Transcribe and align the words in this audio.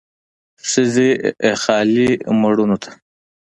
ښځې 0.69 1.09
خالي 1.61 2.09
مړوندونو 2.41 2.75
ته 2.83 2.91